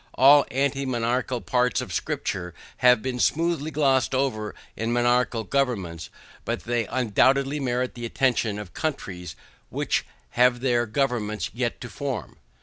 All 0.15 0.47
anti 0.49 0.83
monarchical 0.83 1.41
parts 1.41 1.79
of 1.79 1.93
scripture 1.93 2.55
have 2.77 3.03
been 3.03 3.17
very 3.17 3.21
smoothly 3.21 3.69
glossed 3.69 4.15
over 4.15 4.55
in 4.75 4.91
monarchical 4.91 5.43
governments, 5.43 6.09
but 6.43 6.63
they 6.63 6.87
undoubtedly 6.87 7.59
merit 7.59 7.93
the 7.93 8.07
attention 8.07 8.57
of 8.57 8.73
countries 8.73 9.35
which 9.69 10.03
have 10.31 10.61
their 10.61 10.87
governments 10.87 11.51
yet 11.53 11.79
to 11.81 11.87
form. 11.87 12.37